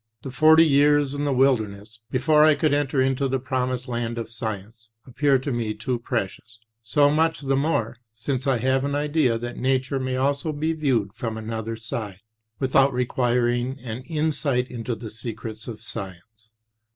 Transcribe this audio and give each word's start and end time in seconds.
The 0.23 0.31
forty 0.31 0.65
years 0.65 1.13
in 1.13 1.25
the 1.25 1.31
wilderness, 1.31 1.99
before 2.09 2.43
I 2.43 2.55
could 2.55 2.73
enter 2.73 2.99
into 2.99 3.27
the 3.27 3.37
promised 3.37 3.87
land 3.87 4.17
of 4.17 4.31
science, 4.31 4.89
appear 5.05 5.37
to 5.37 5.51
me 5.51 5.75
too 5.75 5.99
precious; 5.99 6.57
so 6.81 7.11
much 7.11 7.41
the 7.41 7.55
more, 7.55 7.97
since 8.11 8.47
I 8.47 8.57
have 8.57 8.83
an 8.83 8.95
idea 8.95 9.37
that 9.37 9.57
Nature 9.57 9.99
may 9.99 10.15
also 10.15 10.53
be 10.53 10.73
viewed 10.73 11.13
from 11.13 11.37
another 11.37 11.75
side, 11.75 12.21
without 12.57 12.91
requiring 12.93 13.77
an 13.79 14.01
insight 14.07 14.71
into 14.71 14.95
the 14.95 15.11
secrets 15.11 15.67
of 15.67 15.81
science. 15.83 16.49